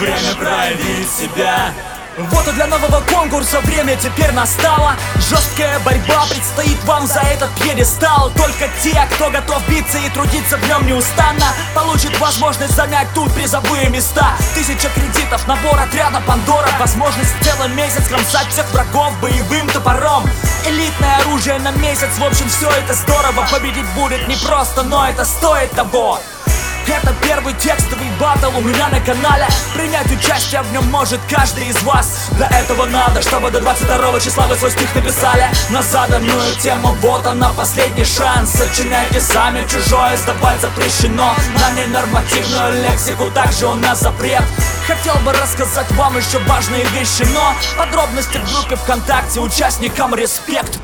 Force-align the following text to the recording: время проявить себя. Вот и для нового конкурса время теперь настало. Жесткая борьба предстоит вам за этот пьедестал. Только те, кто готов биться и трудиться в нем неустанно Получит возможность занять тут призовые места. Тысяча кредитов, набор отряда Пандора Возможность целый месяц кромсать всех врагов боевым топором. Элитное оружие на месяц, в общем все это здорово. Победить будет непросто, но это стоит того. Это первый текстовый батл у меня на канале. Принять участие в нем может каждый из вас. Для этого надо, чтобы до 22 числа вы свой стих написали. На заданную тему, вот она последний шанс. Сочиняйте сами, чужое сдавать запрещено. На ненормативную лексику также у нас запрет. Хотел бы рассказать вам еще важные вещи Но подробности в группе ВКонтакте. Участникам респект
время 0.00 0.34
проявить 0.34 1.10
себя. 1.10 1.72
Вот 2.16 2.48
и 2.48 2.52
для 2.52 2.66
нового 2.66 3.00
конкурса 3.02 3.60
время 3.60 3.96
теперь 3.96 4.32
настало. 4.32 4.96
Жесткая 5.16 5.78
борьба 5.80 6.24
предстоит 6.28 6.82
вам 6.84 7.06
за 7.06 7.20
этот 7.20 7.50
пьедестал. 7.60 8.30
Только 8.30 8.68
те, 8.82 9.06
кто 9.12 9.30
готов 9.30 9.62
биться 9.68 9.98
и 9.98 10.08
трудиться 10.10 10.56
в 10.56 10.68
нем 10.68 10.86
неустанно 10.86 11.46
Получит 11.74 12.18
возможность 12.18 12.74
занять 12.74 13.08
тут 13.14 13.32
призовые 13.34 13.88
места. 13.90 14.36
Тысяча 14.54 14.88
кредитов, 14.88 15.46
набор 15.46 15.78
отряда 15.78 16.20
Пандора 16.26 16.68
Возможность 16.78 17.34
целый 17.42 17.68
месяц 17.68 18.08
кромсать 18.08 18.48
всех 18.48 18.70
врагов 18.72 19.12
боевым 19.20 19.68
топором. 19.68 20.24
Элитное 20.66 21.16
оружие 21.18 21.58
на 21.58 21.70
месяц, 21.72 22.08
в 22.18 22.24
общем 22.24 22.48
все 22.48 22.70
это 22.70 22.94
здорово. 22.94 23.46
Победить 23.50 23.86
будет 23.94 24.26
непросто, 24.28 24.82
но 24.82 25.08
это 25.08 25.24
стоит 25.24 25.70
того. 25.72 26.18
Это 26.86 27.14
первый 27.22 27.54
текстовый 27.54 27.89
батл 28.20 28.50
у 28.56 28.60
меня 28.60 28.88
на 28.88 29.00
канале. 29.00 29.46
Принять 29.74 30.10
участие 30.12 30.60
в 30.62 30.72
нем 30.72 30.84
может 30.90 31.20
каждый 31.28 31.66
из 31.68 31.82
вас. 31.82 32.28
Для 32.32 32.48
этого 32.48 32.84
надо, 32.86 33.22
чтобы 33.22 33.50
до 33.50 33.60
22 33.60 34.20
числа 34.20 34.46
вы 34.46 34.56
свой 34.56 34.70
стих 34.70 34.94
написали. 34.94 35.48
На 35.70 35.82
заданную 35.82 36.54
тему, 36.60 36.94
вот 37.00 37.26
она 37.26 37.48
последний 37.50 38.04
шанс. 38.04 38.50
Сочиняйте 38.50 39.20
сами, 39.20 39.66
чужое 39.66 40.16
сдавать 40.18 40.60
запрещено. 40.60 41.34
На 41.58 41.70
ненормативную 41.72 42.82
лексику 42.84 43.30
также 43.30 43.66
у 43.66 43.74
нас 43.74 44.00
запрет. 44.00 44.44
Хотел 44.86 45.14
бы 45.24 45.32
рассказать 45.32 45.90
вам 45.92 46.16
еще 46.16 46.38
важные 46.40 46.84
вещи 46.86 47.26
Но 47.32 47.54
подробности 47.78 48.38
в 48.38 48.52
группе 48.52 48.76
ВКонтакте. 48.76 49.40
Участникам 49.40 50.14
респект 50.14 50.78